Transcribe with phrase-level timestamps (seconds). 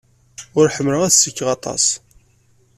[0.59, 1.85] Ur ḥemmleɣ ad ssikeɣ aṭas.